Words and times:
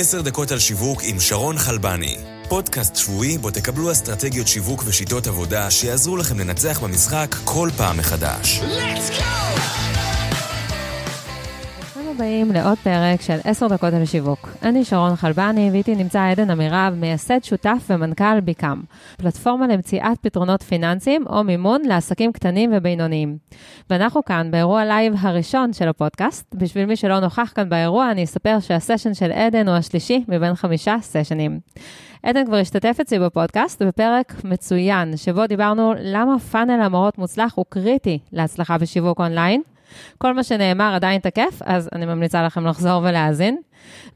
עשר 0.00 0.20
דקות 0.20 0.50
על 0.50 0.58
שיווק 0.58 1.00
עם 1.02 1.20
שרון 1.20 1.58
חלבני. 1.58 2.16
פודקאסט 2.48 2.96
שבועי 2.96 3.38
בו 3.38 3.50
תקבלו 3.50 3.92
אסטרטגיות 3.92 4.48
שיווק 4.48 4.82
ושיטות 4.86 5.26
עבודה 5.26 5.70
שיעזרו 5.70 6.16
לכם 6.16 6.38
לנצח 6.38 6.80
במשחק 6.82 7.36
כל 7.44 7.70
פעם 7.76 7.96
מחדש. 7.96 8.60
Let's 8.60 9.20
go! 9.20 9.77
הבאים 12.18 12.52
לעוד 12.52 12.78
פרק 12.78 13.20
של 13.20 13.38
10 13.44 13.68
דקות 13.68 13.94
על 13.94 14.04
שיווק. 14.04 14.48
אני 14.62 14.84
שרון 14.84 15.16
חלבני, 15.16 15.68
ואיתי 15.72 15.94
נמצא 15.94 16.22
עדן 16.30 16.50
אמירב, 16.50 16.94
מייסד 16.96 17.44
שותף 17.44 17.84
ומנכ"ל 17.90 18.40
Become, 18.40 18.82
פלטפורמה 19.18 19.66
למציאת 19.66 20.18
פתרונות 20.20 20.62
פיננסיים 20.62 21.26
או 21.26 21.44
מימון 21.44 21.82
לעסקים 21.82 22.32
קטנים 22.32 22.70
ובינוניים. 22.74 23.38
ואנחנו 23.90 24.24
כאן 24.24 24.50
באירוע 24.50 24.84
live 24.84 25.14
הראשון 25.18 25.72
של 25.72 25.88
הפודקאסט. 25.88 26.54
בשביל 26.54 26.86
מי 26.86 26.96
שלא 26.96 27.20
נוכח 27.20 27.52
כאן 27.54 27.68
באירוע, 27.68 28.10
אני 28.10 28.24
אספר 28.24 28.60
שהסשן 28.60 29.14
של 29.14 29.32
עדן 29.32 29.68
הוא 29.68 29.76
השלישי 29.76 30.24
מבין 30.28 30.54
חמישה 30.54 30.96
סשנים. 31.02 31.60
עדן 32.22 32.46
כבר 32.46 32.56
השתתף 32.56 32.96
אצלי 33.00 33.18
בפודקאסט 33.18 33.82
בפרק 33.82 34.34
מצוין, 34.44 35.16
שבו 35.16 35.46
דיברנו 35.46 35.94
למה 36.00 36.38
פאנל 36.38 36.80
המורות 36.82 37.18
מוצלח 37.18 37.52
הוא 37.54 37.64
קריטי 37.68 38.18
להצלחה 38.32 38.78
בשיווק 38.78 39.20
אונליין. 39.20 39.62
כל 40.18 40.34
מה 40.34 40.44
שנאמר 40.44 40.94
עדיין 40.94 41.20
תקף, 41.20 41.62
אז 41.64 41.88
אני 41.94 42.06
ממליצה 42.06 42.42
לכם 42.42 42.66
לחזור 42.66 43.02
ולהאזין. 43.02 43.56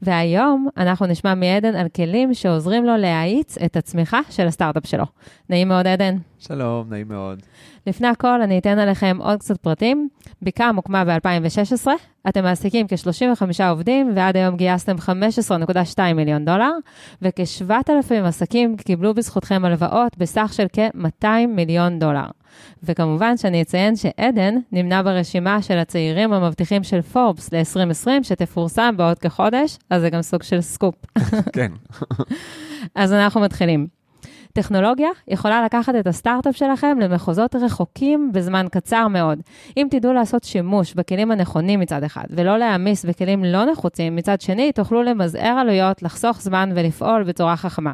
והיום 0.01 0.67
אנחנו 0.77 1.05
נשמע 1.05 1.35
מעדן 1.35 1.75
על 1.75 1.87
כלים 1.89 2.33
שעוזרים 2.33 2.85
לו 2.85 2.97
להאיץ 2.97 3.57
את 3.57 3.77
הצמיחה 3.77 4.19
של 4.29 4.47
הסטארט-אפ 4.47 4.87
שלו. 4.87 5.05
נעים 5.49 5.67
מאוד, 5.67 5.87
עדן. 5.87 6.17
שלום, 6.39 6.89
נעים 6.89 7.07
מאוד. 7.07 7.41
לפני 7.87 8.07
הכל, 8.07 8.41
אני 8.41 8.59
אתן 8.59 8.79
עליכם 8.79 9.17
עוד 9.21 9.39
קצת 9.39 9.57
פרטים. 9.57 10.09
ביקאם 10.41 10.75
הוקמה 10.75 11.05
ב-2016, 11.05 11.87
אתם 12.29 12.43
מעסיקים 12.43 12.87
כ-35 12.87 13.63
עובדים, 13.69 14.11
ועד 14.15 14.37
היום 14.37 14.57
גייסתם 14.57 14.95
15.2 14.95 16.13
מיליון 16.15 16.45
דולר, 16.45 16.71
וכ-7,000 17.21 18.13
עסקים 18.25 18.77
קיבלו 18.77 19.13
בזכותכם 19.13 19.65
הלוואות 19.65 20.17
בסך 20.17 20.51
של 20.53 20.65
כ-200 20.73 21.27
מיליון 21.47 21.99
דולר. 21.99 22.25
וכמובן 22.83 23.37
שאני 23.37 23.61
אציין 23.61 23.95
שעדן 23.95 24.55
נמנה 24.71 25.03
ברשימה 25.03 25.61
של 25.61 25.77
הצעירים 25.77 26.33
המבטיחים 26.33 26.83
של 26.83 27.01
פורבס 27.01 27.53
ל-2020, 27.53 28.23
שתפורסם 28.23 28.97
בעוד 28.97 29.19
כחודש, 29.19 29.77
אז 29.89 30.01
זה 30.01 30.09
גם 30.09 30.21
סוג 30.21 30.43
של 30.43 30.61
סקופ. 30.61 30.95
כן. 31.55 31.71
אז 32.95 33.13
אנחנו 33.13 33.41
מתחילים. 33.41 33.87
טכנולוגיה 34.53 35.09
יכולה 35.27 35.65
לקחת 35.65 35.95
את 35.95 36.07
הסטארט-אפ 36.07 36.55
שלכם 36.55 36.97
למחוזות 37.01 37.55
רחוקים 37.55 38.31
בזמן 38.33 38.65
קצר 38.71 39.07
מאוד. 39.07 39.39
אם 39.77 39.87
תדעו 39.91 40.13
לעשות 40.13 40.43
שימוש 40.43 40.93
בכלים 40.93 41.31
הנכונים 41.31 41.79
מצד 41.79 42.03
אחד, 42.03 42.23
ולא 42.29 42.57
להעמיס 42.57 43.05
בכלים 43.05 43.43
לא 43.45 43.65
נחוצים 43.65 44.15
מצד 44.15 44.41
שני, 44.41 44.71
תוכלו 44.71 45.03
למזער 45.03 45.57
עלויות, 45.59 46.03
לחסוך 46.03 46.41
זמן 46.41 46.69
ולפעול 46.75 47.23
בצורה 47.23 47.55
חכמה. 47.55 47.91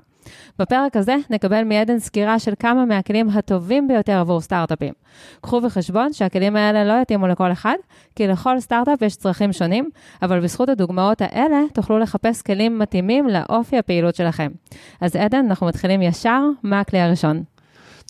בפרק 0.59 0.95
הזה 0.97 1.15
נקבל 1.29 1.63
מעדן 1.63 1.99
סקירה 1.99 2.39
של 2.39 2.53
כמה 2.59 2.85
מהכלים 2.85 3.29
הטובים 3.29 3.87
ביותר 3.87 4.19
עבור 4.19 4.41
סטארט-אפים. 4.41 4.93
קחו 5.41 5.61
בחשבון 5.61 6.13
שהכלים 6.13 6.55
האלה 6.55 6.85
לא 6.85 7.01
יתאימו 7.01 7.27
לכל 7.27 7.51
אחד, 7.51 7.75
כי 8.15 8.27
לכל 8.27 8.59
סטארט-אפ 8.59 9.01
יש 9.01 9.15
צרכים 9.15 9.53
שונים, 9.53 9.89
אבל 10.21 10.39
בזכות 10.39 10.69
הדוגמאות 10.69 11.21
האלה 11.21 11.57
תוכלו 11.73 11.99
לחפש 11.99 12.41
כלים 12.41 12.79
מתאימים 12.79 13.27
לאופי 13.27 13.77
הפעילות 13.77 14.15
שלכם. 14.15 14.51
אז 15.01 15.15
עדן, 15.15 15.45
אנחנו 15.49 15.67
מתחילים 15.67 16.01
ישר, 16.01 16.41
מה 16.63 16.79
הכלי 16.79 16.99
הראשון? 16.99 17.43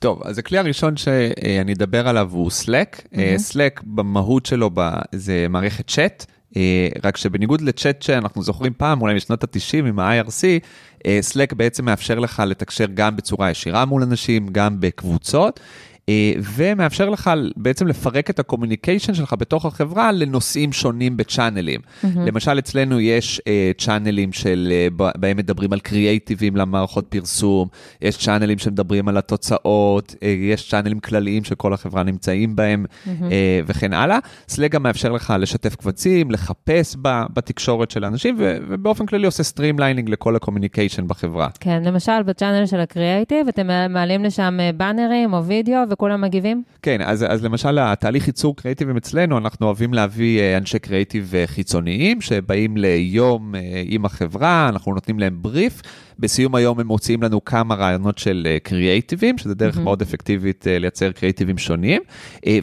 טוב, 0.01 0.21
אז 0.23 0.37
הכלי 0.37 0.57
הראשון 0.57 0.97
שאני 0.97 1.73
אדבר 1.73 2.07
עליו 2.07 2.29
הוא 2.31 2.51
Slack. 2.63 2.97
Mm-hmm. 2.97 3.51
Slack 3.51 3.81
במהות 3.83 4.45
שלו 4.45 4.69
זה 5.11 5.45
מערכת 5.49 5.87
צ'אט. 5.87 6.25
אה, 6.57 6.87
רק 7.03 7.17
שבניגוד 7.17 7.61
לצ'אט 7.61 8.01
שאנחנו 8.01 8.43
זוכרים 8.43 8.73
פעם, 8.77 9.01
אולי 9.01 9.15
משנות 9.15 9.43
ה-90 9.43 9.87
עם 9.87 9.99
ה-IRC, 9.99 10.65
Slack 11.07 11.55
בעצם 11.55 11.85
מאפשר 11.85 12.19
לך 12.19 12.43
לתקשר 12.45 12.85
גם 12.93 13.15
בצורה 13.15 13.51
ישירה 13.51 13.85
מול 13.85 14.03
אנשים, 14.03 14.47
גם 14.51 14.75
בקבוצות. 14.79 15.59
אה, 16.09 16.33
ומאפשר 16.55 17.09
לך 17.09 17.31
בעצם 17.57 17.87
לפרק 17.87 18.29
את 18.29 18.39
ה 18.39 18.44
communication 18.44 19.13
שלך 19.13 19.35
בתוך 19.39 19.65
החברה 19.65 20.11
לנושאים 20.11 20.71
שונים 20.71 21.17
בצ'אנלים. 21.17 21.79
Mm-hmm. 21.79 22.07
למשל, 22.25 22.59
אצלנו 22.59 22.99
יש 22.99 23.41
uh, 23.41 23.81
צ'אנלים 23.81 24.33
של, 24.33 24.73
uh, 24.89 25.03
בהם 25.17 25.37
מדברים 25.37 25.73
על 25.73 25.79
קריאייטיבים 25.79 26.55
למערכות 26.55 27.05
פרסום, 27.09 27.67
יש 28.01 28.17
צ'אנלים 28.17 28.57
שמדברים 28.57 29.07
על 29.07 29.17
התוצאות, 29.17 30.11
uh, 30.11 30.25
יש 30.25 30.69
צ'אנלים 30.69 30.99
כלליים 30.99 31.43
שכל 31.43 31.73
החברה 31.73 32.03
נמצאים 32.03 32.55
בהם, 32.55 32.85
mm-hmm. 32.85 33.07
uh, 33.07 33.23
וכן 33.67 33.93
הלאה. 33.93 34.19
Slack 34.47 34.71
גם 34.71 34.83
מאפשר 34.83 35.11
לך 35.11 35.33
לשתף 35.39 35.75
קבצים, 35.75 36.31
לחפש 36.31 36.95
ב, 37.01 37.21
בתקשורת 37.33 37.91
של 37.91 38.03
האנשים, 38.03 38.35
ו, 38.39 38.57
ובאופן 38.69 39.05
כללי 39.05 39.25
עושה 39.25 39.43
streamlining 39.43 40.09
לכל 40.09 40.35
ה 40.35 40.40
communication 40.40 41.07
בחברה. 41.07 41.47
כן, 41.59 41.83
למשל 41.83 42.23
בצ'אנל 42.23 42.65
של 42.65 42.79
הקריאייטיב, 42.79 43.47
אתם 43.47 43.67
מעלים 43.89 44.23
לשם 44.23 44.57
באנרים 44.77 45.33
או 45.33 45.45
וידאו, 45.45 45.81
וכולם 45.99 46.21
מגיבים? 46.21 46.63
כן, 46.81 47.01
אז, 47.01 47.25
אז 47.29 47.43
למשל, 47.43 47.79
התהליך 47.79 48.27
ייצור 48.27 48.55
קריאיטיבים 48.55 48.97
אצלנו, 48.97 49.37
אנחנו 49.37 49.65
אוהבים 49.65 49.93
להביא 49.93 50.39
אה, 50.39 50.57
אנשי 50.57 50.79
קריאיטיב 50.79 51.31
אה, 51.35 51.47
חיצוניים, 51.47 52.21
שבאים 52.21 52.77
ליום 52.77 53.55
אה, 53.55 53.83
עם 53.85 54.05
החברה, 54.05 54.69
אנחנו 54.69 54.93
נותנים 54.93 55.19
להם 55.19 55.37
בריף. 55.41 55.81
בסיום 56.19 56.55
היום 56.55 56.79
הם 56.79 56.87
מוציאים 56.87 57.23
לנו 57.23 57.45
כמה 57.45 57.75
רעיונות 57.75 58.17
של 58.17 58.57
קריאייטיבים, 58.63 59.37
שזה 59.37 59.55
דרך 59.55 59.77
mm-hmm. 59.77 59.81
מאוד 59.81 60.01
אפקטיבית 60.01 60.65
לייצר 60.69 61.11
קריאייטיבים 61.11 61.57
שונים. 61.57 62.01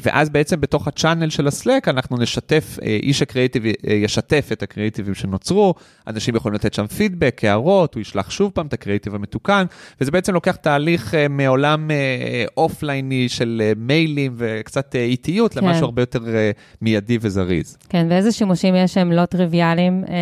ואז 0.03 0.31
בעצם 0.31 0.61
בתוך 0.61 0.89
הצ'אנל 0.89 1.31
של 1.31 1.47
הסלק 1.47 1.89
אנחנו 1.89 2.17
נשתף, 2.19 2.78
איש 2.83 3.22
הקריאייטיב 3.22 3.62
ישתף 3.84 4.49
את 4.53 4.62
הקריאייטיבים 4.62 5.15
שנוצרו, 5.15 5.75
אנשים 6.06 6.37
יכולים 6.37 6.55
לתת 6.55 6.75
שם 6.75 6.87
פידבק, 6.87 7.41
הערות, 7.44 7.94
הוא 7.94 8.00
ישלח 8.00 8.31
שוב 8.31 8.50
פעם 8.55 8.67
את 8.67 8.72
הקריאייטיב 8.72 9.15
המתוקן, 9.15 9.65
וזה 10.00 10.11
בעצם 10.11 10.34
לוקח 10.34 10.56
תהליך 10.56 11.15
מעולם 11.31 11.91
אופלייני 12.56 13.28
של 13.28 13.73
מיילים 13.77 14.34
וקצת 14.37 14.94
איטיות 14.97 15.55
כן. 15.55 15.65
למשהו 15.65 15.84
הרבה 15.84 16.03
יותר 16.03 16.21
מיידי 16.83 17.19
וזריז. 17.21 17.77
כן, 17.88 18.06
ואיזה 18.11 18.33
שימושים 18.33 18.75
יש 18.75 18.94
שהם 18.94 19.12
לא 19.12 19.25
טריוויאליים 19.25 20.05
אה, 20.09 20.15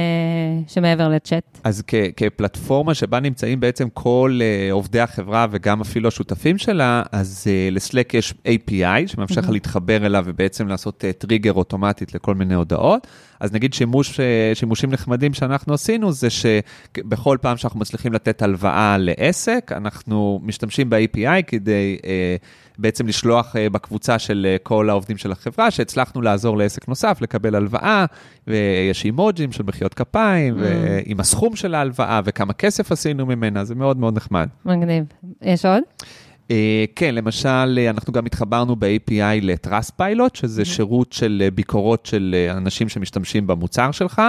שמעבר 0.69 1.09
לצ'אט? 1.09 1.59
אז 1.65 1.83
כ- 1.87 1.95
כפלטפורמה 2.17 2.95
שבה 2.95 3.21
נמצאים 3.25 3.61
בעצם 3.61 3.89
כל 3.89 4.39
uh, 4.41 4.73
עובדי 4.73 5.01
החברה 5.01 5.47
וגם 5.51 5.81
אפילו 5.81 6.09
השותפים 6.09 6.59
שלה, 6.59 7.03
אז 7.13 7.45
uh, 7.47 7.75
לסלק 7.75 8.15
יש 8.15 8.35
API 8.47 9.07
שמאפשר 9.07 9.41
לך. 9.41 9.51
להתחבר 9.51 10.07
אליו 10.07 10.25
ובעצם 10.27 10.69
לעשות 10.69 11.05
uh, 11.05 11.13
טריגר 11.19 11.53
אוטומטית 11.53 12.15
לכל 12.15 12.35
מיני 12.35 12.55
הודעות. 12.55 13.07
אז 13.41 13.53
נגיד 13.53 13.75
שימוש, 13.75 14.21
uh, 14.21 14.23
שימושים 14.55 14.91
נחמדים 14.91 15.35
שאנחנו 15.35 15.75
עשינו, 15.75 16.13
זה 16.13 16.29
שבכל 16.31 17.39
פעם 17.41 17.57
שאנחנו 17.57 17.81
מצליחים 17.81 18.13
לתת 18.13 18.43
הלוואה 18.43 18.97
לעסק, 18.99 19.73
אנחנו 19.77 20.41
משתמשים 20.43 20.91
ב-API 20.91 21.43
כדי 21.47 21.99
uh, 22.01 22.07
בעצם 22.79 23.07
לשלוח 23.07 23.57
uh, 23.57 23.73
בקבוצה 23.73 24.19
של 24.19 24.47
uh, 24.57 24.63
כל 24.63 24.91
העובדים 24.91 25.17
של 25.17 25.33
החברה, 25.33 25.71
שהצלחנו 25.71 26.23
לעזור 26.23 26.59
לעסק 26.59 26.89
נוסף 26.89 27.19
לקבל 27.21 27.55
הלוואה, 27.55 28.05
ויש 28.47 29.05
אימוג'ים 29.05 29.53
של 29.53 29.63
מחיאות 29.63 29.95
כפיים, 29.95 30.55
mm. 30.55 30.61
ועם 30.61 31.21
הסכום 31.21 31.57
של 31.57 31.75
ההלוואה 31.75 32.21
וכמה 32.25 32.53
כסף 32.53 32.93
עשינו 32.93 33.27
ממנה, 33.27 33.65
זה 33.65 33.75
מאוד 33.75 33.97
מאוד 33.97 34.17
נחמד. 34.17 34.49
מגניב. 34.65 35.05
יש 35.43 35.65
עוד? 35.65 35.83
Uh, 36.49 36.53
כן, 36.97 37.15
למשל, 37.15 37.79
uh, 37.87 37.91
אנחנו 37.91 38.13
גם 38.13 38.27
התחברנו 38.27 38.77
ב-API 38.77 39.41
ל-Trust 39.43 39.91
Pilot, 40.01 40.31
שזה. 40.35 40.65
שירות 40.65 41.13
של 41.13 41.43
uh, 41.47 41.55
ביקורות 41.55 42.07
של 42.07 42.35
אנשים 42.51 42.89
שמשתמשים 42.89 43.47
במוצר 43.47 43.91
שלך, 43.91 44.23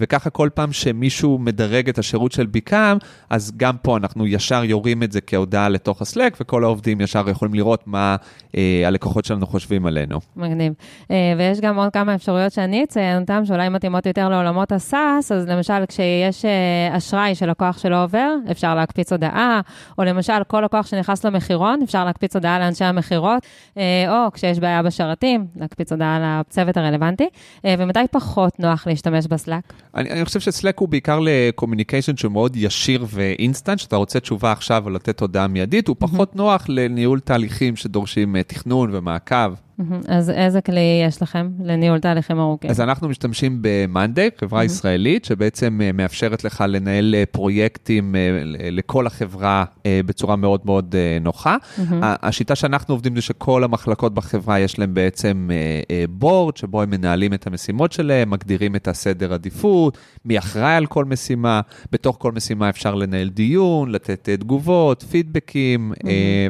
וככה 0.00 0.30
כל 0.30 0.48
פעם 0.54 0.72
שמישהו 0.72 1.38
מדרג 1.38 1.88
את 1.88 1.98
השירות 1.98 2.32
של 2.32 2.46
ביקאם, 2.46 2.96
אז 3.30 3.52
גם 3.56 3.76
פה 3.82 3.96
אנחנו 3.96 4.26
ישר 4.26 4.64
יורים 4.64 5.02
את 5.02 5.12
זה 5.12 5.20
כהודעה 5.20 5.68
לתוך 5.68 6.02
הסלק, 6.02 6.36
וכל 6.40 6.64
העובדים 6.64 7.00
ישר 7.00 7.28
יכולים 7.28 7.54
לראות 7.54 7.82
מה 7.86 8.16
uh, 8.46 8.56
הלקוחות 8.86 9.24
שלנו 9.24 9.46
חושבים 9.46 9.86
עלינו. 9.86 10.20
מגניב. 10.36 10.72
Uh, 11.02 11.06
ויש 11.38 11.60
גם 11.60 11.76
עוד 11.76 11.92
כמה 11.92 12.14
אפשרויות 12.14 12.52
שאני 12.52 12.84
אציין 12.84 13.20
אותן, 13.20 13.44
שאולי 13.44 13.68
מתאימות 13.68 14.06
יותר 14.06 14.28
לעולמות 14.28 14.72
הסאס, 14.72 15.32
אז 15.32 15.48
למשל, 15.48 15.86
כשיש 15.88 16.44
uh, 16.44 16.96
אשראי 16.96 17.34
שלקוח 17.34 17.78
שלא 17.78 18.04
עובר, 18.04 18.34
אפשר 18.50 18.74
להקפיץ 18.74 19.12
הודעה, 19.12 19.60
או 19.98 20.04
למשל, 20.04 20.44
כל 20.46 20.60
לקוח 20.64 20.86
שנכנס 20.86 21.24
למחיר 21.24 21.57
מחירון, 21.58 21.82
אפשר 21.82 22.04
להקפיץ 22.04 22.36
הודעה 22.36 22.58
לאנשי 22.58 22.84
המכירות, 22.84 23.42
אה, 23.76 23.82
או 24.08 24.32
כשיש 24.32 24.58
בעיה 24.58 24.82
בשרתים, 24.82 25.46
להקפיץ 25.56 25.92
הודעה 25.92 26.40
לצוות 26.40 26.76
הרלוונטי, 26.76 27.28
אה, 27.64 27.74
ומתי 27.78 28.00
פחות 28.10 28.60
נוח 28.60 28.86
להשתמש 28.86 29.26
ב 29.26 29.33
Slack? 29.33 29.72
אני, 29.94 30.10
אני 30.10 30.24
חושב 30.24 30.40
ש 30.40 30.51
Slack 30.51 30.78
הוא 30.78 30.88
בעיקר 30.88 31.18
ל 31.22 31.29
communication 31.29 32.16
שהוא 32.16 32.32
מאוד 32.32 32.56
ישיר 32.56 33.06
ואינסטנט, 33.08 33.78
שאתה 33.78 33.96
רוצה 33.96 34.20
תשובה 34.20 34.52
עכשיו 34.52 34.82
או 34.84 34.90
לתת 34.90 35.20
הודעה 35.20 35.46
מיידית, 35.46 35.88
הוא 35.88 35.96
פחות 35.98 36.36
נוח 36.36 36.64
לניהול 36.68 37.20
תהליכים 37.20 37.76
שדורשים 37.76 38.36
אה, 38.36 38.42
תכנון 38.42 38.90
ומעקב. 38.92 39.67
אז 40.08 40.30
איזה 40.30 40.60
כלי 40.60 41.02
יש 41.06 41.22
לכם 41.22 41.50
לניהול 41.64 41.98
תהליכים 41.98 42.38
ארוכים? 42.38 42.70
אז 42.70 42.80
אנחנו 42.80 43.08
משתמשים 43.08 43.62
ב-Monday, 43.62 44.40
חברה 44.40 44.64
ישראלית, 44.64 45.24
שבעצם 45.24 45.80
אה, 45.82 45.92
מאפשרת 45.92 46.44
לך 46.44 46.64
לנהל 46.68 47.14
אה, 47.14 47.24
פרויקטים 47.30 48.14
אה, 48.16 48.20
לכל 48.70 49.06
החברה 49.06 49.64
בצורה 50.06 50.36
מאוד 50.36 50.60
מאוד 50.64 50.94
נוחה. 51.20 51.56
השיטה 52.02 52.54
שאנחנו 52.54 52.94
עובדים 52.94 53.16
זה 53.16 53.22
שכל 53.22 53.64
המחלקות 53.64 54.14
בחברה 54.14 54.58
יש 54.58 54.78
להם 54.78 54.94
בעצם 54.94 55.50
בורד, 56.10 56.56
שבו 56.56 56.82
הם 56.82 56.90
מנהלים 56.90 57.34
את 57.34 57.46
המשימות 57.46 57.92
שלהם, 57.92 58.30
מגדירים 58.30 58.76
את 58.76 58.88
הסדר 58.88 59.34
עדיפות, 59.34 59.98
מי 60.24 60.38
אחראי 60.38 60.74
על 60.74 60.86
כל 60.86 61.04
משימה, 61.04 61.60
בתוך 61.92 62.16
כל 62.20 62.32
משימה 62.32 62.68
אפשר 62.68 62.94
לנהל 62.94 63.28
דיון, 63.28 63.90
לתת 63.92 64.28
תגובות, 64.28 65.04
פידבקים, 65.10 65.92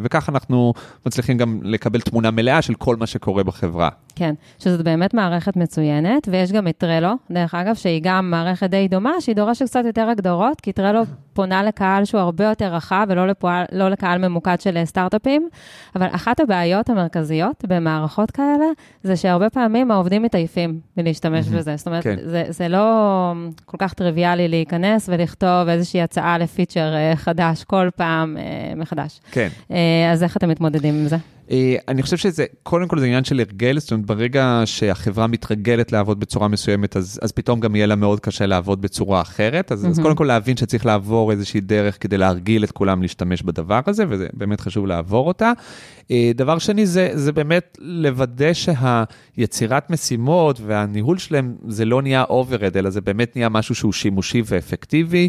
וכך 0.03 0.29
אנחנו 0.29 0.75
מצליחים 1.07 1.39
גם 1.39 1.61
לקבל 1.63 2.01
תמונה 2.01 2.31
מלאה 2.31 2.63
של 2.63 2.75
כל 2.75 2.97
מה 2.97 3.07
שקורה 3.19 3.43
בחברה. 3.45 3.89
כן, 4.19 4.35
שזאת 4.59 4.85
באמת 4.85 5.15
מערכת 5.15 5.57
מצוינת, 5.57 6.29
ויש 6.31 6.53
גם 6.53 6.69
את 6.69 6.79
טרלו, 6.79 7.13
דרך 7.31 7.55
אגב, 7.55 7.75
שהיא 7.75 8.01
גם 8.05 8.31
מערכת 8.31 8.71
די 8.71 8.89
דומה, 8.89 9.21
שהיא 9.21 9.37
דורשת 9.37 9.65
קצת 9.65 9.85
יותר 9.85 10.09
הגדרות, 10.09 10.61
כי 10.61 10.73
טרלו 10.73 11.03
פונה 11.33 11.63
לקהל 11.63 12.05
שהוא 12.05 12.21
הרבה 12.21 12.45
יותר 12.45 12.75
רחב, 12.75 13.07
ולא 13.09 13.27
לפועל, 13.27 13.65
לא 13.73 13.89
לקהל 13.89 14.29
ממוקד 14.29 14.61
של 14.61 14.77
אה, 14.77 14.87
סטארט-אפים, 14.87 15.49
אבל 15.97 16.07
אחת 16.11 16.41
הבעיות 16.41 16.91
המרכזיות 16.91 17.65
במערכות 17.69 18.31
כאלה, 18.31 18.67
זה 19.03 19.17
שהרבה 19.17 19.51
פעמים 19.51 19.91
העובדים 19.91 20.23
מתעייפים 20.23 20.81
מלהשתמש 20.97 21.49
בזה. 21.49 21.77
זאת 21.77 21.87
אומרת, 21.87 22.05
כן. 22.05 22.17
זה, 22.25 22.45
זה 22.49 22.69
לא 22.69 23.33
כל 23.65 23.77
כך 23.81 23.95
טריוויאלי 23.95 24.49
להיכנס 24.49 25.09
ולכתוב 25.13 25.69
איזושהי 25.69 26.03
הצעה 26.03 26.39
לפיצ'ר 26.39 26.95
אה, 26.95 27.17
חדש 27.17 27.65
כל 27.65 27.89
פעם 27.97 28.37
אה, 28.37 28.75
מחדש. 28.77 29.21
כן. 29.31 29.49
אז 30.13 30.23
איך 30.23 30.37
אתם 30.37 30.49
מתמודדים 30.49 30.95
עם 30.95 31.09
זה? 31.09 31.17
אני 31.89 32.03
חושב 32.03 32.17
שזה, 32.17 32.45
קודם 32.63 32.89
כל 32.89 32.99
זה 32.99 33.07
עניין 33.07 33.25
של 33.25 33.41
הרגל, 33.41 33.79
זאת 33.79 33.93
אומרת, 33.93 34.07
ברגע 34.09 34.63
שהחברה 34.65 35.27
מתרגלת 35.27 35.93
לעבוד 35.93 36.21
בצורה 36.21 36.49
מסוימת, 36.49 36.97
אז, 36.97 37.21
אז 37.23 37.33
פתאום 37.33 37.61
גם 37.61 37.77
יהיה 37.77 37.87
לה 37.87 37.97
מאוד 37.97 38.21
קשה 38.21 38.47
לעבוד 38.47 38.83
בצורה 38.83 39.21
אחרת. 39.21 39.73
אז, 39.73 39.87
אז 39.87 39.99
קודם 39.99 40.15
כל 40.17 40.25
להבין 40.25 40.57
שצריך 40.57 40.87
לעבור 40.87 41.33
איזושהי 41.33 41.61
דרך 41.61 42.03
כדי 42.03 42.19
להרגיל 42.19 42.65
את 42.65 42.73
כולם 42.73 43.03
להשתמש 43.03 43.43
בדבר 43.43 43.81
הזה, 43.87 44.05
וזה 44.09 44.27
באמת 44.33 44.61
חשוב 44.61 44.87
לעבור 44.87 45.29
אותה. 45.29 45.53
אה, 46.11 46.31
דבר 46.35 46.59
שני, 46.59 46.87
זה, 46.87 47.11
זה 47.15 47.33
באמת 47.33 47.79
לוודא 47.81 48.53
שהיצירת 48.53 49.91
משימות 49.91 50.61
והניהול 50.67 51.19
שלהם, 51.19 51.55
זה 51.69 51.85
לא 51.85 52.03
נהיה 52.03 52.25
overhead, 52.25 52.77
אלא 52.77 52.91
זה 52.91 53.01
באמת 53.01 53.37
נהיה 53.37 53.49
משהו 53.49 53.75
שהוא 53.75 53.93
שימושי 53.93 54.43
ואפקטיבי. 54.47 55.29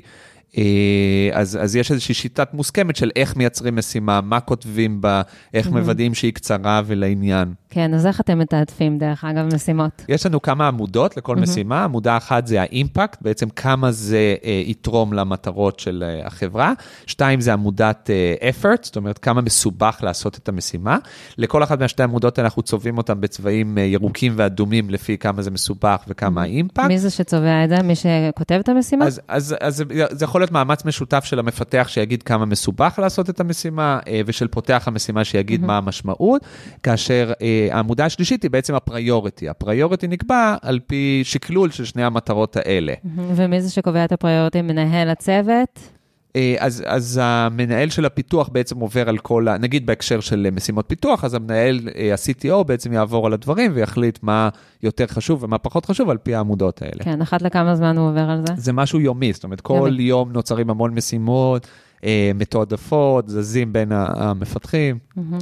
אה, 0.58 1.30
אז, 1.34 1.58
אז 1.62 1.76
יש 1.76 1.92
איזושהי 1.92 2.16
שיטת 2.16 2.54
מוסכמת 2.54 2.96
של 2.96 3.12
איך 3.16 3.36
מייצרים 3.36 3.76
משימה, 3.76 4.22
מה 4.22 4.40
כותבים 4.40 5.02
בה, 5.02 5.22
איך 5.54 5.70
מוודאים 5.70 6.14
שהיא 6.14 6.34
קצרה 6.34 6.82
ולעניין. 6.86 7.54
כן, 7.70 7.94
אז 7.94 8.06
איך 8.06 8.22
אתם 8.22 8.40
מתעדפים, 8.40 8.98
דרך 8.98 9.26
אגב, 9.26 9.56
משימות? 9.56 10.06
יש 10.10 10.26
לנו 10.26 10.42
כמה 10.42 10.68
עמודות 10.68 11.18
לכל 11.18 11.36
מהמם. 11.36 11.50
משימה, 11.50 11.84
עמודה 11.84 12.18
אחת 12.18 12.48
זה 12.48 12.62
האימפקט, 12.62 13.22
בעצם 13.22 13.50
כמה 13.50 13.92
זה 13.92 14.36
אה, 14.44 14.62
יתרום 14.66 15.14
למטרות 15.14 15.80
של 15.80 16.04
אה, 16.08 16.28
החברה. 16.28 16.74
שתיים 17.06 17.42
זה 17.42 17.54
עמודת 17.54 18.10
אה, 18.10 18.50
effort, 18.50 18.80
זאת 18.82 18.96
אומרת 18.96 19.18
כמה 19.18 19.42
מסובך 19.42 20.00
לעשות 20.04 20.38
את 20.38 20.50
המשימה. 20.50 20.98
לכל 21.38 21.64
אחת 21.64 21.80
מהשתי 21.80 22.04
העמודות 22.04 22.38
האלה 22.38 22.48
אנחנו 22.48 22.62
צובעים 22.62 22.98
אותן 22.98 23.22
בצבעים 23.22 23.78
אה, 23.78 23.84
ירוקים 23.84 24.34
ואדומים 24.36 24.90
לפי 24.90 25.18
כמה 25.18 25.42
זה 25.42 25.52
מסובך 25.52 26.04
וכמה 26.08 26.42
האימפקט. 26.42 26.86
מי 26.86 27.00
זה 27.00 27.10
שצובע 27.10 27.64
את 27.64 27.70
זה? 27.70 27.82
מי 27.82 27.94
שכותב 27.96 28.60
את 28.64 28.70
המשימה? 28.70 29.06
אז, 29.06 29.22
אז, 29.28 29.56
אז 29.60 29.76
זה, 29.76 29.84
זה 30.10 30.26
יכול 30.26 30.39
להיות 30.40 30.52
מאמץ 30.52 30.86
משותף 30.86 31.24
של 31.24 31.40
המפתח 31.40 31.88
שיגיד 31.88 32.24
כמה 32.24 32.46
מסובך 32.46 33.00
לעשות 33.02 33.30
את 33.30 33.40
המשימה, 33.40 34.00
אה, 34.08 34.22
ושל 34.26 34.48
פותח 34.48 34.84
המשימה 34.88 35.24
שיגיד 35.24 35.62
מה 35.62 35.78
המשמעות, 35.78 36.42
כאשר 36.84 37.32
אה, 37.42 37.68
העמודה 37.72 38.06
השלישית 38.06 38.44
היא 38.44 38.52
בעצם 38.52 38.76
הפריוריטי. 38.76 39.50
הפריוריטי 39.50 40.08
נקבע 40.08 40.56
על 40.62 40.80
פי 40.88 41.22
שקלול 41.24 41.72
של 41.72 41.86
שני 41.86 42.04
המטרות 42.04 42.58
האלה. 42.58 42.94
מהמם. 43.04 43.34
ומי 43.36 43.62
זה 43.62 43.72
שקובע 43.72 44.06
את 44.06 44.12
הפריורטים? 44.12 44.68
מנהל 44.68 45.10
הצוות? 45.10 45.99
אה, 46.36 46.56
אז, 46.60 46.84
אז 46.86 47.20
המנהל 47.24 47.90
של 47.90 48.06
הפיתוח 48.06 48.50
בעצם 48.50 48.80
עובר 48.80 49.10
על 49.10 49.18
כל, 49.18 49.48
ה, 49.48 49.58
נגיד 49.58 49.86
בהקשר 49.86 50.20
של 50.20 50.48
משימות 50.52 50.86
פיתוח, 50.88 51.24
אז 51.24 51.34
המנהל, 51.34 51.80
אה, 51.96 52.14
ה-CTO 52.14 52.64
בעצם 52.64 52.94
יעבור 52.94 53.28
על 53.28 53.34
הדברים 53.34 53.72
ויחליט 53.74 54.20
מה 54.22 54.50
יותר 54.84 55.08
חשוב 55.08 55.44
ומה 55.44 55.58
פחות 55.58 55.86
חשוב 55.86 56.10
על 56.10 56.18
פי 56.18 56.36
העמודות 56.36 56.82
האלה. 56.82 57.04
כן, 57.04 57.22
אחת 57.22 57.42
לכמה 57.42 57.76
זמן 57.76 57.98
הוא 57.98 58.10
עובר 58.10 58.30
על 58.30 58.46
זה? 58.48 58.54
זה 58.58 58.74
משהו 58.74 59.00
יומי, 59.00 59.34
זאת 59.34 59.44
אומרת, 59.44 59.62
כל 59.62 59.74
יומי. 59.74 60.04
יום 60.04 60.32
נוצרים 60.32 60.70
המון 60.70 60.94
משימות, 60.94 61.68
אה, 62.04 62.32
מתועדפות, 62.36 63.30
זזים 63.30 63.74
בין 63.74 63.92
המפתחים. 63.92 64.98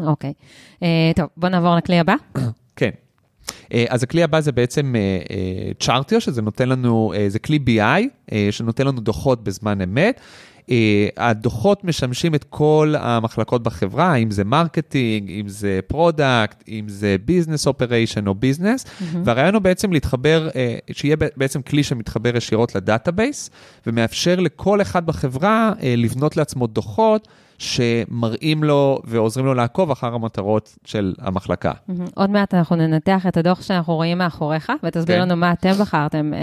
אוקיי. 0.05 0.33
טוב, 1.15 1.27
בוא 1.37 1.49
נעבור 1.49 1.75
לכלי 1.75 1.99
הבא. 1.99 2.15
כן. 2.75 2.89
אז 3.89 4.03
הכלי 4.03 4.23
הבא 4.23 4.39
זה 4.39 4.51
בעצם 4.51 4.95
Chartio, 5.79 6.21
שזה 6.21 6.41
נותן 6.41 6.69
לנו, 6.69 7.13
זה 7.27 7.39
כלי 7.39 7.59
BI, 7.67 8.33
שנותן 8.51 8.87
לנו 8.87 9.01
דוחות 9.01 9.43
בזמן 9.43 9.81
אמת. 9.81 10.21
אה, 10.69 11.07
הדוחות 11.17 11.83
משמשים 11.83 12.35
את 12.35 12.43
כל 12.43 12.93
המחלקות 12.99 13.63
בחברה, 13.63 14.15
אם 14.15 14.31
זה 14.31 14.43
marketing, 14.43 15.31
אם 15.31 15.47
זה 15.47 15.79
product, 15.87 16.63
אם 16.67 16.85
זה 16.87 17.15
business 17.25 17.67
operation 17.67 18.27
או 18.27 18.35
business, 18.35 18.85
והרעיון 19.25 19.53
הוא 19.53 19.61
בעצם 19.61 19.91
להתחבר, 19.91 20.49
אה, 20.55 20.77
שיהיה 20.91 21.15
בעצם 21.37 21.61
כלי 21.61 21.83
שמתחבר 21.83 22.37
ישירות 22.37 22.75
ל 22.75 22.82
database, 22.82 23.49
ומאפשר 23.87 24.39
לכל 24.39 24.81
אחד 24.81 25.05
בחברה 25.05 25.73
אה, 25.83 25.93
לבנות 25.97 26.37
לעצמו 26.37 26.67
דוחות. 26.67 27.27
שמראים 27.57 28.63
לו 28.63 28.99
ועוזרים 29.03 29.45
לו 29.45 29.53
לעקוב 29.53 29.91
אחר 29.91 30.13
המטרות 30.13 30.77
של 30.85 31.13
המחלקה. 31.19 31.71
עוד 32.15 32.29
מעט 32.29 32.53
אנחנו 32.53 32.75
ננתח 32.75 33.27
את 33.27 33.37
הדוח 33.37 33.61
שאנחנו 33.61 33.95
רואים 33.95 34.17
מאחוריך, 34.17 34.71
ותסביר 34.83 35.15
כן. 35.15 35.21
לנו 35.21 35.35
מה 35.35 35.51
אתם 35.51 35.71
בחרתם 35.71 36.33
אה, 36.33 36.39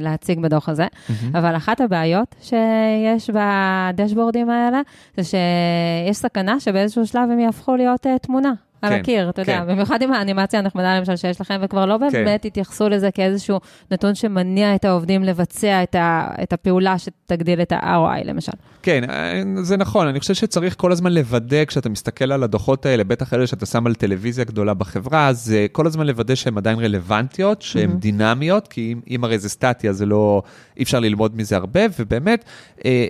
להציג 0.00 0.40
בדוח 0.40 0.68
הזה. 0.68 0.86
אבל 1.34 1.56
אחת 1.56 1.80
הבעיות 1.80 2.34
שיש 2.40 3.30
בדשבורדים 3.30 4.50
האלה, 4.50 4.80
זה 5.16 5.24
שיש 5.24 6.16
סכנה 6.16 6.60
שבאיזשהו 6.60 7.06
שלב 7.06 7.30
הם 7.32 7.40
יהפכו 7.40 7.76
להיות 7.76 8.06
אה, 8.06 8.18
תמונה. 8.18 8.52
על 8.82 8.90
כן, 8.90 9.00
הקיר, 9.00 9.28
אתה 9.28 9.42
יודע, 9.42 9.58
כן. 9.58 9.66
במיוחד 9.66 10.02
עם 10.02 10.12
האנימציה 10.12 10.60
הנחמדה 10.60 10.98
למשל 10.98 11.16
שיש 11.16 11.40
לכם, 11.40 11.60
וכבר 11.62 11.86
לא 11.86 11.98
כן. 12.00 12.12
באמת 12.12 12.44
התייחסו 12.44 12.88
לזה 12.88 13.10
כאיזשהו 13.10 13.60
נתון 13.90 14.14
שמניע 14.14 14.74
את 14.74 14.84
העובדים 14.84 15.24
לבצע 15.24 15.82
את, 15.82 15.94
ה, 15.94 16.30
את 16.42 16.52
הפעולה 16.52 16.98
שתגדיל 16.98 17.62
את 17.62 17.72
ה-ROI 17.72 18.24
למשל. 18.24 18.52
כן, 18.82 19.10
אה, 19.10 19.42
זה 19.62 19.76
נכון, 19.76 20.06
אני 20.06 20.20
חושב 20.20 20.34
שצריך 20.34 20.74
כל 20.78 20.92
הזמן 20.92 21.12
לוודא 21.12 21.64
כשאתה 21.64 21.88
מסתכל 21.88 22.32
על 22.32 22.42
הדוחות 22.42 22.86
האלה, 22.86 23.04
בטח 23.04 23.34
אלה 23.34 23.46
שאתה 23.46 23.66
שם 23.66 23.86
על 23.86 23.94
טלוויזיה 23.94 24.44
גדולה 24.44 24.74
בחברה, 24.74 25.28
אז 25.28 25.54
אה, 25.56 25.66
כל 25.72 25.86
הזמן 25.86 26.06
לוודא 26.06 26.34
שהן 26.34 26.56
עדיין 26.56 26.78
רלוונטיות, 26.78 27.62
שהן 27.62 27.90
דינמיות, 27.98 28.68
כי 28.68 28.92
אם, 28.92 29.00
אם 29.10 29.24
הרי 29.24 29.38
זה 29.38 29.48
סטטי, 29.48 29.88
אז 29.88 29.96
זה 29.96 30.06
לא, 30.06 30.42
אי 30.76 30.82
אפשר 30.82 31.00
ללמוד 31.00 31.36
מזה 31.36 31.56
הרבה, 31.56 31.80
ובאמת, 31.98 32.44
אה, 32.84 33.06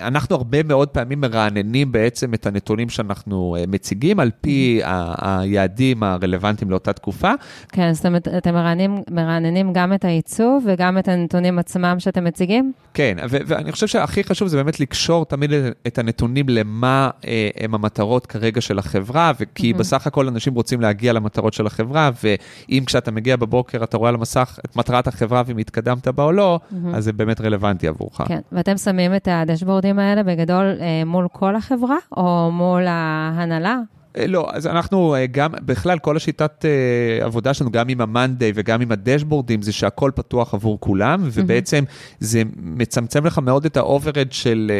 אנחנו 0.00 0.36
הרבה 0.36 0.62
מאוד 0.62 0.88
פעמים 0.88 1.20
מרעננים 1.20 1.92
בעצם 1.92 2.34
את 2.34 2.46
הנתונים 2.46 2.88
שאנחנו 2.88 3.56
מציגים, 3.68 4.20
על 4.20 4.30
פי 4.40 4.80
ה- 4.84 5.40
היעדים 5.40 6.02
הרלוונטיים 6.02 6.70
לאותה 6.70 6.92
תקופה. 6.92 7.32
כן, 7.68 7.88
אז 7.88 7.98
אתם, 7.98 8.14
אתם 8.16 8.54
מרעננים, 8.54 9.02
מרעננים 9.10 9.72
גם 9.72 9.92
את 9.92 10.04
העיצוב 10.04 10.64
וגם 10.66 10.98
את 10.98 11.08
הנתונים 11.08 11.58
עצמם 11.58 11.96
שאתם 11.98 12.24
מציגים? 12.24 12.72
כן, 12.94 13.16
ו- 13.30 13.36
ואני 13.46 13.72
חושב 13.72 13.86
שהכי 13.86 14.24
חשוב 14.24 14.48
זה 14.48 14.56
באמת 14.56 14.80
לקשור 14.80 14.99
תמיד 15.28 15.50
את 15.86 15.98
הנתונים 15.98 16.48
למה 16.48 17.10
אה, 17.26 17.48
הם 17.60 17.74
המטרות 17.74 18.26
כרגע 18.26 18.60
של 18.60 18.78
החברה, 18.78 19.32
וכי 19.40 19.72
בסך 19.72 20.06
הכל 20.06 20.28
אנשים 20.28 20.54
רוצים 20.54 20.80
להגיע 20.80 21.12
למטרות 21.12 21.52
של 21.52 21.66
החברה, 21.66 22.10
ואם 22.24 22.82
כשאתה 22.86 23.10
מגיע 23.10 23.36
בבוקר 23.36 23.84
אתה 23.84 23.96
רואה 23.96 24.08
על 24.08 24.14
המסך 24.14 24.58
את 24.64 24.76
מטרת 24.76 25.06
החברה 25.06 25.42
ואם 25.46 25.58
התקדמת 25.58 26.08
בה 26.08 26.24
או 26.24 26.32
לא, 26.32 26.60
אז 26.94 27.04
זה 27.04 27.12
באמת 27.12 27.40
רלוונטי 27.40 27.88
עבורך. 27.88 28.20
כן, 28.28 28.40
ואתם 28.52 28.76
שמים 28.76 29.16
את 29.16 29.28
הדשבורדים 29.30 29.98
האלה 29.98 30.22
בגדול 30.22 30.76
אה, 30.80 31.04
מול 31.06 31.28
כל 31.32 31.56
החברה, 31.56 31.96
או 32.16 32.50
מול 32.52 32.86
ההנהלה? 32.86 33.76
אה, 34.16 34.26
לא, 34.26 34.48
אז 34.52 34.66
אנחנו 34.66 35.14
אה, 35.14 35.26
גם, 35.26 35.50
בכלל, 35.62 35.98
כל 35.98 36.16
השיטת 36.16 36.64
אה, 36.64 37.24
עבודה 37.24 37.54
שלנו, 37.54 37.70
גם 37.70 37.88
עם 37.88 38.00
ה-Monday 38.00 38.52
וגם 38.54 38.80
עם 38.80 38.92
הדשבורדים, 38.92 39.62
זה 39.62 39.72
שהכל 39.72 40.10
פתוח 40.14 40.54
עבור 40.54 40.80
כולם, 40.80 41.20
ובעצם 41.32 41.84
זה 42.20 42.42
מצמצם 42.56 43.26
לך 43.26 43.38
מאוד 43.38 43.64
את 43.64 43.76
ה-overhead 43.76 44.26
של, 44.30 44.72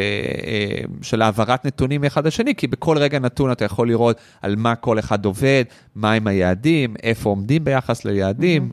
של 1.01 1.21
העברת 1.21 1.65
נתונים 1.65 2.01
מאחד 2.01 2.27
לשני, 2.27 2.55
כי 2.55 2.67
בכל 2.67 2.97
רגע 2.97 3.19
נתון 3.19 3.51
אתה 3.51 3.65
יכול 3.65 3.87
לראות 3.87 4.17
על 4.41 4.55
מה 4.55 4.75
כל 4.75 4.99
אחד 4.99 5.25
עובד, 5.25 5.63
מהם 5.95 6.27
היעדים, 6.27 6.93
איפה 7.03 7.29
עומדים 7.29 7.63
ביחס 7.63 8.05
ליעדים. 8.05 8.69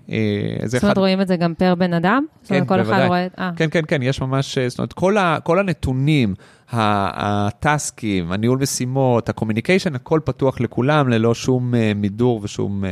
זאת 0.65 0.83
אומרת, 0.83 0.99
רואים 0.99 1.21
את 1.21 1.29
זה 1.29 1.37
גם 1.37 1.55
פר 1.55 1.75
בן 1.75 1.95
אדם? 1.95 2.25
כן, 2.47 2.55
אומרת, 2.55 2.69
כל 2.69 2.81
אחד 2.81 2.85
בוודאי. 2.85 3.09
רואה... 3.09 3.27
אה, 3.38 3.50
כן, 3.57 3.69
כן, 3.71 3.83
כן, 3.88 4.03
יש 4.03 4.21
ממש, 4.21 4.59
זאת 4.69 4.79
אומרת, 4.79 4.93
כל, 4.93 5.17
ה, 5.17 5.38
כל 5.43 5.59
הנתונים 5.59 6.35
הטסקים, 6.72 8.32
הניהול 8.32 8.58
משימות, 8.58 9.28
ה 9.28 9.33
communication, 9.33 9.95
הכל 9.94 10.20
פתוח 10.25 10.60
לכולם, 10.60 11.08
ללא 11.08 11.34
שום 11.34 11.75
אה, 11.75 11.92
מידור 11.96 12.40
ושום 12.42 12.84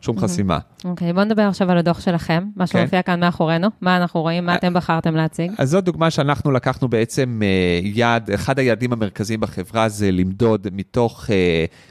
שום 0.00 0.18
חסימה. 0.18 0.58
אוקיי, 0.84 1.10
okay, 1.10 1.12
בוא 1.12 1.24
נדבר 1.24 1.42
עכשיו 1.42 1.70
על 1.70 1.78
הדוח 1.78 2.00
שלכם, 2.00 2.44
מה 2.56 2.66
כן. 2.66 2.78
שמופיע 2.78 3.02
כאן 3.02 3.20
מאחורינו, 3.20 3.68
מה 3.80 3.96
אנחנו 3.96 4.20
רואים, 4.20 4.46
מה 4.46 4.54
אתם 4.54 4.74
בחרתם 4.74 5.16
להציג. 5.16 5.52
אז 5.58 5.70
זו 5.70 5.80
דוגמה 5.80 6.10
שאנחנו 6.10 6.50
לקחנו 6.50 6.88
בעצם 6.88 7.40
יעד, 7.82 8.30
אחד 8.30 8.58
היעדים 8.58 8.92
המרכזיים 8.92 9.40
בחברה 9.40 9.88
זה 9.88 10.10
למדוד 10.10 10.66
מתוך 10.72 11.26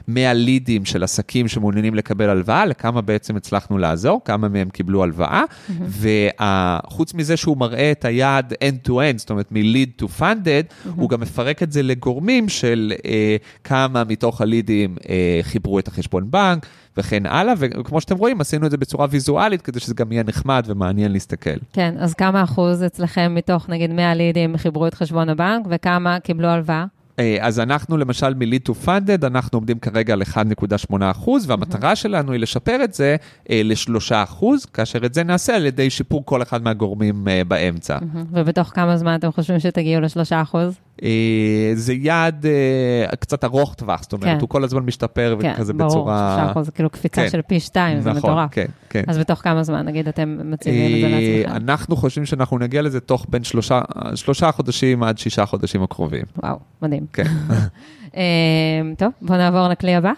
100 0.08 0.32
לידים 0.32 0.84
של 0.84 1.02
עסקים 1.02 1.48
שמעוניינים 1.48 1.94
לקבל 1.94 2.28
הלוואה, 2.30 2.66
לכמה 2.66 3.00
בעצם 3.00 3.36
הצלחנו 3.36 3.78
לעזור, 3.78 4.20
כמה 4.24 4.48
מהם 4.48 4.68
קיבלו 4.68 5.02
הלוואה, 5.02 5.42
וחוץ 5.80 7.14
מזה 7.14 7.36
שהוא 7.36 7.56
מראה 7.56 7.90
את 7.90 8.04
היעד 8.04 8.52
end-to-end, 8.52 9.18
זאת 9.18 9.30
אומרת 9.30 9.52
מ-lead 9.52 10.02
to 10.02 10.06
funded, 10.20 10.88
הוא 10.96 11.10
גם 11.10 11.22
מפרק 11.24 11.62
את 11.62 11.72
זה 11.72 11.82
לגורמים 11.82 12.48
של 12.48 12.92
אה, 13.06 13.36
כמה 13.64 14.04
מתוך 14.04 14.40
הלידים 14.40 14.96
אה, 15.08 15.40
חיברו 15.42 15.78
את 15.78 15.88
החשבון 15.88 16.30
בנק 16.30 16.66
וכן 16.96 17.26
הלאה, 17.26 17.54
וכמו 17.58 18.00
שאתם 18.00 18.16
רואים, 18.16 18.40
עשינו 18.40 18.66
את 18.66 18.70
זה 18.70 18.76
בצורה 18.76 19.06
ויזואלית, 19.10 19.62
כדי 19.62 19.80
שזה 19.80 19.94
גם 19.94 20.12
יהיה 20.12 20.22
נחמד 20.22 20.64
ומעניין 20.66 21.12
להסתכל. 21.12 21.58
כן, 21.72 21.94
אז 21.98 22.14
כמה 22.14 22.42
אחוז 22.42 22.82
אצלכם 22.82 23.34
מתוך 23.34 23.68
נגיד 23.68 23.92
100 23.92 24.14
לידים 24.14 24.56
חיברו 24.56 24.86
את 24.86 24.94
חשבון 24.94 25.28
הבנק, 25.28 25.66
וכמה 25.70 26.20
קיבלו 26.20 26.48
הלוואה? 26.48 26.84
אה, 27.18 27.36
אז 27.40 27.60
אנחנו 27.60 27.96
למשל 27.96 28.34
מ-lead 28.34 28.68
to 28.68 28.86
funded, 28.86 29.26
אנחנו 29.26 29.56
עומדים 29.56 29.78
כרגע 29.78 30.12
על 30.12 30.22
1.8 30.22 30.96
אחוז, 31.10 31.50
והמטרה. 31.50 31.96
שלנו 31.96 32.32
היא 32.32 32.40
לשפר 32.40 32.84
את 32.84 32.94
זה 32.94 33.16
אה, 33.50 33.60
ל-3 33.64 34.14
אחוז, 34.14 34.64
כאשר 34.64 35.06
את 35.06 35.14
זה 35.14 35.24
נעשה 35.24 35.56
על 35.56 35.66
ידי 35.66 35.90
שיפור 35.90 36.24
כל 36.24 36.42
אחד 36.42 36.62
מהגורמים 36.62 37.28
אה, 37.28 37.42
באמצע. 37.48 37.98
ובתוך 38.32 38.68
כמה 38.74 38.96
זמן 38.96 39.14
אתם 39.14 39.32
חושבים 39.32 39.60
שתגיעו 39.60 40.00
ל-3 40.00 40.42
אחוז? 40.42 40.74
אה, 41.02 41.72
זה 41.74 41.94
יעד 41.94 42.46
אה, 42.46 43.16
קצת 43.16 43.44
ארוך 43.44 43.74
טווח, 43.74 44.02
זאת 44.02 44.12
אומרת, 44.12 44.28
כן. 44.28 44.40
הוא 44.40 44.48
כל 44.48 44.64
הזמן 44.64 44.82
משתפר 44.82 45.36
כן, 45.40 45.52
וכזה 45.54 45.72
ברור, 45.72 45.90
בצורה... 45.90 46.36
כן, 46.46 46.52
ברור, 46.52 46.64
זה 46.64 46.72
כאילו 46.72 46.90
קפיצה 46.90 47.22
כן. 47.22 47.30
של 47.30 47.42
פי 47.42 47.60
שתיים, 47.60 47.98
נכון, 47.98 48.12
זה 48.12 48.18
מטורף. 48.18 48.50
כן, 48.52 48.66
כן. 48.90 49.02
אז 49.06 49.18
בתוך 49.18 49.38
כמה 49.42 49.62
זמן, 49.62 49.86
נגיד, 49.86 50.08
אתם 50.08 50.38
מציבים 50.50 50.94
את 50.94 51.00
זה 51.00 51.06
אה, 51.06 51.42
לעצמכם? 51.42 51.64
אנחנו 51.64 51.96
חושבים 51.96 52.26
שאנחנו 52.26 52.58
נגיע 52.58 52.82
לזה 52.82 53.00
תוך 53.00 53.26
בין 53.28 53.44
שלושה, 53.44 53.80
שלושה 54.14 54.52
חודשים 54.52 55.02
עד 55.02 55.18
שישה 55.18 55.46
חודשים 55.46 55.82
הקרובים. 55.82 56.24
וואו, 56.42 56.58
מדהים. 56.82 57.06
כן. 57.12 57.24
טוב, 58.98 59.12
בוא 59.22 59.36
נעבור 59.36 59.68
לכלי 59.68 59.94
הבא. 59.94 60.12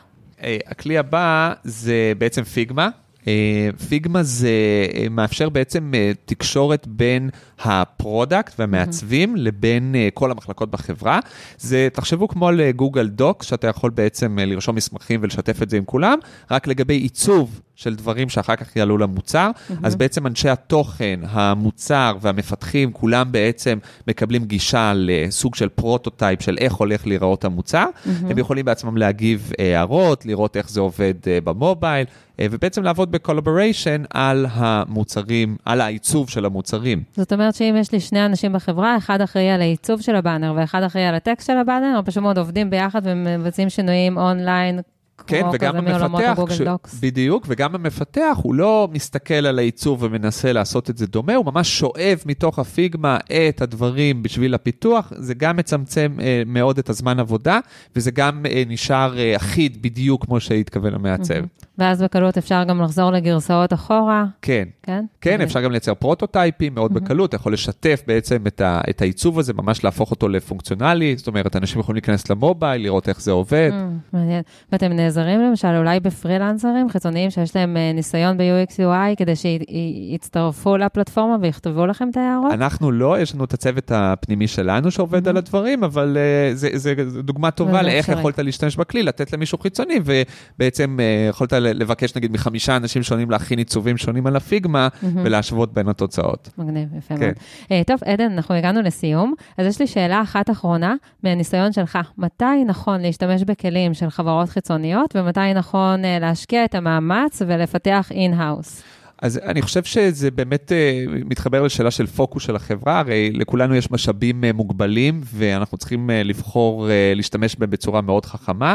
הכלי 0.66 0.98
הבא 0.98 1.52
זה 1.64 2.12
בעצם 2.18 2.42
Figma. 2.42 2.88
אה, 3.28 3.68
Figma 3.88 4.22
זה 4.22 4.50
אה, 4.94 5.06
מאפשר 5.10 5.48
בעצם 5.48 5.92
אה, 5.94 6.12
תקשורת 6.24 6.86
בין 6.86 7.30
ה 7.58 7.70
product 7.70 8.52
והמעצבים 8.58 9.34
mm-hmm. 9.34 9.38
לבין 9.38 9.94
כל 10.14 10.30
המחלקות 10.30 10.70
בחברה. 10.70 11.20
זה, 11.58 11.88
תחשבו 11.92 12.28
כמו 12.28 12.48
על 12.48 12.70
גוגל 12.70 13.08
דוקס, 13.08 13.46
שאתה 13.46 13.66
יכול 13.66 13.90
בעצם 13.90 14.38
לרשום 14.38 14.76
מסמכים 14.76 15.20
ולשתף 15.22 15.62
את 15.62 15.70
זה 15.70 15.76
עם 15.76 15.84
כולם, 15.84 16.18
רק 16.50 16.66
לגבי 16.66 16.94
עיצוב 16.94 17.60
של 17.74 17.94
דברים 17.94 18.28
שאחר 18.28 18.56
כך 18.56 18.76
יעלו 18.76 18.98
למוצר, 18.98 19.50
mm-hmm. 19.54 19.74
אז 19.82 19.96
בעצם 19.96 20.26
אנשי 20.26 20.48
התוכן, 20.48 21.20
המוצר 21.22 22.16
והמפתחים, 22.20 22.92
כולם 22.92 23.32
בעצם 23.32 23.78
מקבלים 24.08 24.44
גישה 24.44 24.92
לסוג 24.96 25.54
של 25.54 25.68
prototype 25.68 26.42
של 26.42 26.56
איך 26.60 26.74
הולך 26.74 27.06
להיראות 27.06 27.44
המוצר. 27.44 27.86
Mm-hmm. 27.86 28.10
הם 28.30 28.38
יכולים 28.38 28.64
בעצמם 28.64 28.96
להגיב 28.96 29.52
הערות, 29.58 30.26
לראות 30.26 30.56
איך 30.56 30.70
זה 30.70 30.80
עובד 30.80 31.14
ב 31.44 31.52
mobile, 31.52 32.06
ובעצם 32.40 32.82
לעבוד 32.82 33.10
ב 33.12 33.19
collaboration 33.19 34.02
על 34.10 34.46
המוצרים, 34.50 35.56
על 35.64 35.80
העיצוב 35.80 36.30
של 36.30 36.44
המוצרים. 36.44 37.02
זאת 37.16 37.32
אומרת 37.32 37.54
שאם 37.54 37.74
יש 37.78 37.92
לי 37.92 38.00
שני 38.00 38.26
אנשים 38.26 38.52
בחברה, 38.52 38.96
אחד 38.96 39.20
אחראי 39.20 39.50
על 39.50 39.60
העיצוב 39.60 40.00
של 40.00 40.16
הבאנר 40.16 40.52
ואחד 40.56 40.82
אחראי 40.82 41.04
על 41.04 41.14
הטקסט 41.14 41.46
של 41.46 41.56
הבאנר, 41.56 41.98
או 41.98 42.04
פשוט 42.04 42.22
מאוד 42.22 42.38
עובדים 42.38 42.70
ביחד 42.70 43.00
ומבצעים 43.04 43.70
שינויים 43.70 44.18
אונליין 44.18 44.80
כן, 45.26 45.42
וגם 45.52 45.76
המפתח, 45.76 46.38
ש... 46.50 46.60
בדיוק, 47.00 47.44
וגם 47.48 47.74
המפתח, 47.74 48.38
הוא 48.42 48.54
לא 48.54 48.88
מסתכל 48.92 49.34
על 49.34 49.58
העיצוב 49.58 50.02
ומנסה 50.02 50.52
לעשות 50.52 50.90
את 50.90 50.98
זה 50.98 51.06
דומה, 51.06 51.34
הוא 51.34 51.46
ממש 51.46 51.78
שואב 51.78 52.18
מתוך 52.26 52.58
ה 52.58 52.68
Figma 52.68 53.18
את 53.48 53.62
הדברים 53.62 54.22
בשביל 54.22 54.54
הפיתוח, 54.54 55.12
זה 55.16 55.34
גם 55.34 55.56
מצמצם 55.56 56.16
אה, 56.20 56.42
מאוד 56.46 56.78
את 56.78 56.88
הזמן 56.88 57.20
עבודה, 57.20 57.58
וזה 57.96 58.10
גם 58.10 58.46
אה, 58.46 58.62
נשאר 58.68 59.18
אה, 59.18 59.36
אחיד 59.36 59.82
בדיוק 59.82 60.24
כמו 60.24 60.40
שהתכוון 60.40 60.94
המעצב. 60.94 61.34
Mm-hmm. 61.34 61.66
ואז 61.78 62.02
בקלות 62.02 62.38
אפשר 62.38 62.64
גם 62.64 62.82
לחזור 62.82 63.10
לגרסאות 63.10 63.72
אחורה. 63.72 64.24
כן. 64.42 64.64
כן? 64.82 65.04
כן, 65.20 65.40
אפשר 65.40 65.60
גם 65.60 65.70
לייצר 65.70 65.94
פרוטוטייפים 65.94 66.74
מאוד 66.74 66.90
mm-hmm. 66.90 66.94
בקלות, 66.94 67.28
אתה 67.28 67.36
יכול 67.36 67.52
לשתף 67.52 68.02
בעצם 68.06 68.46
את, 68.46 68.60
ה, 68.60 68.80
את 68.90 69.02
העיצוב 69.02 69.38
הזה, 69.38 69.52
ממש 69.52 69.84
להפוך 69.84 70.10
אותו 70.10 70.28
לפונקציונלי, 70.28 71.16
זאת 71.16 71.26
אומרת, 71.26 71.56
אנשים 71.56 71.80
יכולים 71.80 71.96
להיכנס 71.96 72.30
למובייל, 72.30 72.82
לראות 72.82 73.08
איך 73.08 73.20
זה 73.20 73.32
עובד. 73.32 73.70
Mm, 73.72 74.16
מעניין. 74.16 74.42
ואתם 74.72 74.92
נעזרים 75.06 75.40
למשל 75.40 75.68
אולי 75.78 76.00
בפרילנסרים 76.00 76.88
חיצוניים 76.88 77.30
שיש 77.30 77.56
להם 77.56 77.76
אה, 77.76 77.92
ניסיון 77.94 78.36
ב-UX 78.38 78.72
UI, 78.72 79.16
כדי 79.16 79.32
שיצטרפו 79.36 80.76
לפלטפורמה 80.76 81.36
ויכתבו 81.40 81.86
לכם 81.86 82.08
את 82.10 82.16
ההערות? 82.16 82.52
אנחנו 82.52 82.92
לא, 82.92 83.20
יש 83.20 83.34
לנו 83.34 83.44
את 83.44 83.54
הצוות 83.54 83.92
הפנימי 83.94 84.48
שלנו 84.48 84.90
שעובד 84.90 85.26
mm-hmm. 85.26 85.30
על 85.30 85.36
הדברים, 85.36 85.84
אבל 85.84 86.16
uh, 86.16 86.56
זה, 86.56 86.68
זה, 86.72 86.94
זה 87.06 87.22
דוגמה 87.22 87.50
טובה 87.50 87.82
לאיך 87.82 88.08
יכולת 88.08 88.38
להשתמש 88.38 88.76
בכלי, 88.76 89.02
לתת 89.02 89.32
למישהו 89.32 89.58
חיצוני, 89.58 90.00
ובעצם 90.04 90.98
uh, 90.98 91.30
יכולת 91.30 91.52
לבקש 91.52 92.16
נגיד 92.16 92.32
מחמישה 92.32 92.76
אנשים 92.76 93.02
שונים 93.02 93.30
להכין 93.30 93.58
עיצובים 93.58 93.96
שונים 93.96 94.26
על 94.26 94.36
הפיגמה, 94.36 94.88
mm-hmm. 94.88 95.06
ולהשוות 95.14 95.74
בין 95.74 95.88
התוצאות. 95.88 96.50
מגניב, 96.58 96.88
יפה 96.98 97.16
כן. 97.16 97.20
מאוד. 97.20 97.34
Uh, 97.64 97.86
טוב, 97.86 98.00
עדן, 98.04 98.32
אנחנו 98.32 98.54
הגענו 98.54 98.82
לסיום, 98.82 99.34
אז 99.58 99.66
יש 99.66 99.80
לי 99.80 99.86
שאלה 99.86 100.22
אחת 100.22 100.50
אחרונה 100.50 100.94
מהניסיון 101.22 101.72
שלך. 101.72 101.98
מתי 102.18 102.64
נכון 102.66 103.00
להשתמש 103.00 103.42
בכלים 103.42 103.94
של 103.94 104.10
חברות 104.10 104.48
חיצוניות, 104.48 104.95
ומתי 105.14 105.54
נכון 105.54 106.04
uh, 106.04 106.06
להשקיע 106.20 106.64
את 106.64 106.74
המאמץ 106.74 107.42
ולפתח 107.46 108.08
in-house? 108.10 108.82
אז 109.22 109.38
אני 109.38 109.62
חושב 109.62 109.84
שזה 109.84 110.30
באמת 110.30 110.72
uh, 110.72 111.10
מתחבר 111.24 111.62
לשאלה 111.62 111.90
של 111.90 112.06
פוקוס 112.06 112.42
של 112.42 112.56
החברה, 112.56 112.98
הרי 112.98 113.30
לכולנו 113.32 113.74
יש 113.74 113.90
משאבים 113.90 114.44
uh, 114.44 114.52
מוגבלים 114.52 115.20
ואנחנו 115.24 115.78
צריכים 115.78 116.10
לבחור 116.24 116.88
להשתמש 117.14 117.56
בהם 117.56 117.70
בצורה 117.70 118.00
מאוד 118.00 118.26
חכמה. 118.26 118.74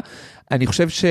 אני 0.51 0.67
חושב 0.67 0.89
ש... 0.89 1.05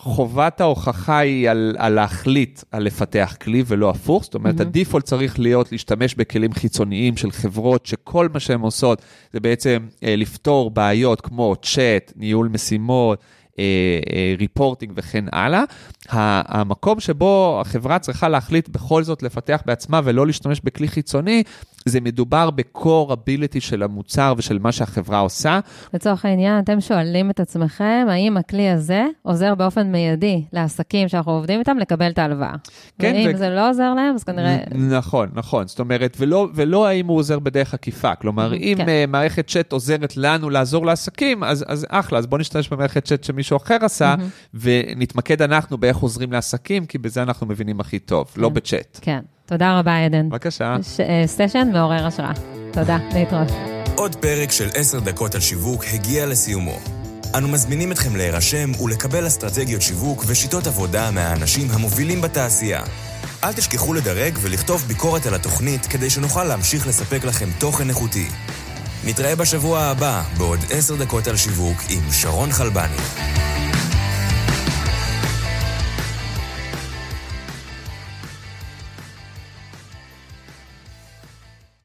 חובת 0.00 0.60
ההוכחה 0.60 1.18
היא 1.18 1.50
על, 1.50 1.76
על 1.78 1.92
להחליט 1.92 2.60
על 2.70 2.82
לפתח 2.82 3.36
כלי 3.40 3.62
ולא 3.66 3.90
הפוך, 3.90 4.24
זאת 4.24 4.34
אומרת, 4.34 4.58
mm-hmm. 4.58 4.62
ה 4.62 4.67
default 4.67 5.04
צריך 5.04 5.38
להיות 5.38 5.72
להשתמש 5.72 6.14
בכלים 6.14 6.52
חיצוניים 6.52 7.16
של 7.16 7.30
חברות 7.30 7.86
שכל 7.86 8.28
מה 8.34 8.40
שהן 8.40 8.60
עושות 8.60 9.02
זה 9.32 9.40
בעצם 9.40 9.86
אה, 10.04 10.16
לפתור 10.16 10.70
בעיות 10.70 11.20
כמו 11.20 11.56
צ'אט, 11.62 12.12
ניהול 12.16 12.48
משימות, 12.48 13.22
ריפורטינג 14.38 14.90
אה, 14.90 14.96
אה, 14.96 15.08
וכן 15.08 15.24
הלאה. 15.32 15.64
המקום 16.08 17.00
שבו 17.00 17.58
החברה 17.60 17.98
צריכה 17.98 18.28
להחליט 18.28 18.68
בכל 18.68 19.02
זאת 19.02 19.22
לפתח 19.22 19.62
בעצמה 19.66 20.00
ולא 20.04 20.26
להשתמש 20.26 20.60
בכלי 20.64 20.88
חיצוני, 20.88 21.42
זה 21.84 22.00
מדובר 22.00 22.50
ב-core 22.50 23.12
ability 23.12 23.60
של 23.60 23.82
המוצר 23.82 24.34
ושל 24.36 24.58
מה 24.58 24.72
שהחברה 24.72 25.18
עושה. 25.18 25.60
לצורך 25.94 26.24
העניין, 26.24 26.58
אתם 26.58 26.80
שואלים 26.80 27.30
את 27.30 27.40
עצמכם, 27.40 28.06
האם 28.08 28.36
הכלי 28.36 28.68
הזה 28.68 29.06
עוזר 29.22 29.54
באופן 29.54 29.92
מיידי 29.92 30.42
לעסקים 30.52 31.08
שאנחנו 31.08 31.32
עובדים 31.32 31.60
איתם 31.60 31.78
לקבל 31.78 32.10
את 32.10 32.18
ההלוואה? 32.18 32.54
כן. 32.98 33.12
ואם 33.14 33.30
ו... 33.34 33.38
זה 33.38 33.50
לא 33.50 33.70
עוזר 33.70 33.94
להם, 33.94 34.14
אז 34.14 34.24
כנראה... 34.24 34.56
נכון, 34.74 35.28
נכון. 35.34 35.66
זאת 35.66 35.80
אומרת, 35.80 36.16
ולא, 36.20 36.48
ולא 36.54 36.86
האם 36.86 37.06
הוא 37.06 37.18
עוזר 37.18 37.38
בדרך 37.38 37.74
עקיפה. 37.74 38.14
כלומר, 38.14 38.54
אם 38.54 38.74
כן. 38.76 38.86
uh, 38.86 39.10
מערכת 39.10 39.46
צ'אט 39.46 39.72
עוזרת 39.72 40.16
לנו 40.16 40.50
לעזור 40.50 40.86
לעסקים, 40.86 41.44
אז, 41.44 41.64
אז 41.68 41.86
אחלה, 41.88 42.18
אז 42.18 42.26
בואו 42.26 42.40
נשתמש 42.40 42.68
במערכת 42.68 43.04
צ'אט 43.04 43.24
שמישהו 43.24 43.47
אחר 43.56 43.76
עשה, 43.80 44.14
ונתמקד 44.54 45.42
אנחנו 45.42 45.78
באיך 45.78 45.96
עוזרים 45.96 46.32
לעסקים, 46.32 46.86
כי 46.86 46.98
בזה 46.98 47.22
אנחנו 47.22 47.46
מבינים 47.46 47.80
הכי 47.80 47.98
טוב, 47.98 48.26
לא 48.28 48.34
כן. 48.34 48.40
לא 48.40 48.48
בצ'אט. 48.48 48.98
כן. 49.02 49.20
תודה 49.46 49.78
רבה, 49.78 50.04
עדן. 50.04 50.28
בבקשה. 50.28 50.76
אה, 51.00 51.26
סשן 51.26 51.68
מעורר 51.72 52.06
השראה. 52.06 52.32
תודה, 52.72 52.98
להתראות. 53.14 53.48
עוד 53.96 54.16
פרק 54.16 54.50
של 54.50 54.68
עשר 54.74 55.00
דקות 55.00 55.34
על 55.34 55.40
שיווק 55.40 55.84
הגיע 55.92 56.26
לסיומו. 56.26 56.78
אנו 57.36 57.48
מזמינים 57.48 57.92
אתכם 57.92 58.16
להירשם 58.16 58.70
ולקבל 58.84 59.26
אסטרטגיות 59.26 59.82
שיווק 59.82 60.24
ושיטות 60.26 60.66
עבודה 60.66 61.10
מהאנשים 61.10 61.66
המובילים 61.70 62.20
בתעשייה. 62.20 62.82
אל 63.44 63.52
תשכחו 63.52 63.94
לדרג 63.94 64.38
ולכתוב 64.42 64.84
ביקורת 64.88 65.26
על 65.26 65.34
התוכנית 65.34 65.86
כדי 65.86 66.10
שנוכל 66.10 66.44
להמשיך 66.44 66.86
לספק 66.86 67.24
לכם 67.24 67.48
תוכן 67.58 67.88
איכותי. 67.88 68.26
נתראה 69.04 69.36
בשבוע 69.36 69.80
הבא 69.80 70.22
בעוד 70.36 70.58
עשר 70.70 70.96
דקות 70.96 71.26
על 71.26 71.36
שיווק 71.36 71.78
עם 71.88 72.12
שרון 72.12 72.52
חלבני. 72.52 72.96